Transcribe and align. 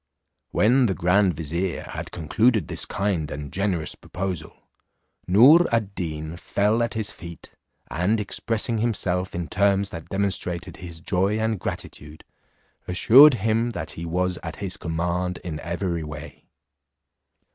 When 0.49 0.87
the 0.87 0.95
grand 0.95 1.35
vizier 1.35 1.83
had 1.83 2.09
concluded 2.11 2.67
this 2.67 2.87
kind 2.87 3.29
and 3.29 3.53
generous 3.53 3.93
proposal, 3.93 4.57
Noor 5.27 5.67
ad 5.71 5.93
Deen 5.93 6.37
fell 6.37 6.81
at 6.81 6.95
his 6.95 7.11
feet, 7.11 7.51
and 7.87 8.19
expressing 8.19 8.79
himself 8.79 9.35
in 9.35 9.47
terms 9.47 9.91
that 9.91 10.09
demonstrated 10.09 10.77
his 10.77 11.01
joy 11.01 11.37
and 11.37 11.59
gratitude, 11.59 12.23
assured 12.87 13.35
him, 13.45 13.69
that 13.77 13.91
he 13.91 14.07
was 14.07 14.39
at 14.41 14.55
his 14.55 14.75
command 14.75 15.37
in 15.43 15.59
every 15.59 16.03
way. 16.03 16.49